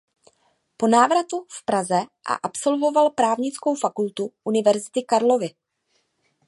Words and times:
Po 0.77 0.87
návratu 0.87 1.45
v 1.49 1.65
Praze 1.65 1.99
a 2.25 2.33
absolvoval 2.43 3.09
Právnickou 3.09 3.75
fakultu 3.75 4.31
Univerzity 4.43 5.03
Karlovy. 5.03 5.49